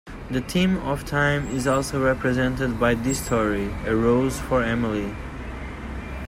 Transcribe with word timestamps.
The 0.31 0.41
theme 0.41 0.77
of 0.77 1.05
time 1.05 1.45
is 1.49 1.67
also 1.67 2.03
represented 2.03 2.79
by 2.79 2.95
this 2.95 3.23
story, 3.23 3.65
"A 3.85 3.95
Rose 3.95 4.39
for 4.39 4.63
Emily". 4.63 5.15